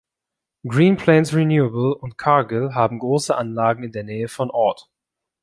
Green 0.67 0.97
Plains 0.97 1.31
Renewable 1.31 1.93
und 1.93 2.17
Cargill 2.17 2.73
haben 2.73 2.97
große 2.97 3.35
Anlagen 3.37 3.83
in 3.83 3.91
der 3.91 4.03
Nähe 4.03 4.29
von 4.29 4.49
Ord. 4.49 4.89